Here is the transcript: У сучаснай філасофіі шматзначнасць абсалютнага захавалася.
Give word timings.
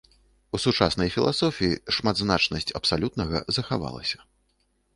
У 0.57 0.59
сучаснай 0.63 1.09
філасофіі 1.15 1.79
шматзначнасць 1.97 2.73
абсалютнага 2.79 3.45
захавалася. 3.59 4.17